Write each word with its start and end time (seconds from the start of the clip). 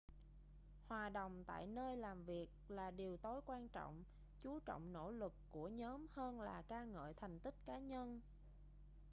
hòa 0.87 1.09
đồng 1.09 1.43
tại 1.47 1.67
nơi 1.67 1.97
làm 1.97 2.23
việc 2.23 2.47
là 2.67 2.91
điều 2.91 3.17
tối 3.17 3.41
quan 3.45 3.69
trọng 3.69 4.03
chú 4.43 4.59
trọng 4.59 4.93
nỗ 4.93 5.11
lực 5.11 5.33
của 5.51 5.67
nhóm 5.69 6.07
hơn 6.11 6.41
là 6.41 6.61
ca 6.67 6.83
ngợi 6.83 7.13
thành 7.13 7.39
tích 7.39 7.55
cá 7.65 7.79
nhân 7.79 8.21